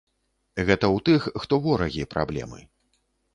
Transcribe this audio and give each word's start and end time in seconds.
Гэта 0.69 0.85
ў 0.87 0.97
тых, 1.09 1.27
хто 1.43 1.59
ворагі, 1.67 2.07
праблемы. 2.15 2.59